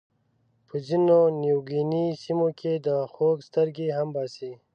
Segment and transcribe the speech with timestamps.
[0.67, 4.51] په ځینو نیوګیني سیمو کې د خوک سترګې هم باسي.